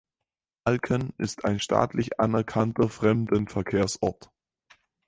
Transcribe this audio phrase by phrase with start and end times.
[0.63, 4.31] Alken ist ein staatlich anerkannter Fremdenverkehrsort.